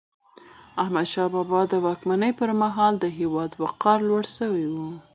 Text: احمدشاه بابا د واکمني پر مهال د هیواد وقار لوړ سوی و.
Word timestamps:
احمدشاه 0.83 1.27
بابا 1.33 1.61
د 1.71 1.73
واکمني 1.85 2.31
پر 2.39 2.49
مهال 2.61 2.93
د 2.99 3.05
هیواد 3.17 3.49
وقار 3.63 3.99
لوړ 4.09 4.23
سوی 4.37 4.65
و. 4.69 4.75